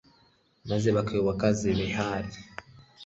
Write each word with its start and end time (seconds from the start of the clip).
maze 0.69 0.87
bayoboka 0.95 1.45
za 1.59 1.71
behali 1.77 2.33